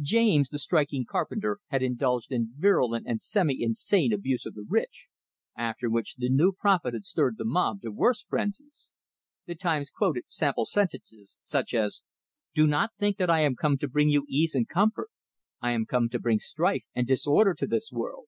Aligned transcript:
James, 0.00 0.48
the 0.48 0.58
striking 0.58 1.04
carpenter, 1.08 1.58
had 1.68 1.84
indulged 1.84 2.32
in 2.32 2.52
virulent 2.56 3.06
and 3.06 3.20
semi 3.22 3.62
insane 3.62 4.12
abuse 4.12 4.44
of 4.44 4.54
the 4.54 4.66
rich; 4.68 5.06
after 5.56 5.88
which 5.88 6.16
the 6.16 6.28
new 6.28 6.50
prophet 6.50 6.94
had 6.94 7.04
stirred 7.04 7.36
the 7.38 7.44
mob 7.44 7.80
to 7.82 7.92
worse 7.92 8.20
frenzies. 8.24 8.90
The 9.46 9.54
"Times" 9.54 9.88
quoted 9.88 10.24
sample 10.26 10.66
sentences, 10.66 11.38
such 11.44 11.74
as: 11.74 12.02
"Do 12.54 12.66
not 12.66 12.90
think 12.98 13.18
that 13.18 13.30
I 13.30 13.42
am 13.42 13.54
come 13.54 13.78
to 13.78 13.86
bring 13.86 14.08
you 14.10 14.26
ease 14.28 14.56
and 14.56 14.66
comfort; 14.68 15.10
I 15.60 15.70
am 15.70 15.86
come 15.86 16.08
to 16.08 16.18
bring 16.18 16.40
strife 16.40 16.82
and 16.92 17.06
disorder 17.06 17.54
to 17.54 17.66
this 17.68 17.92
world." 17.92 18.26